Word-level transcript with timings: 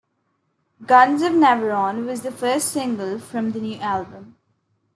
"Guns 0.83 1.21
of 1.21 1.33
Navarone" 1.33 2.07
was 2.07 2.23
the 2.23 2.31
first 2.31 2.71
single 2.71 3.19
from 3.19 3.51
the 3.51 3.59
new 3.59 3.77
album. 3.81 4.35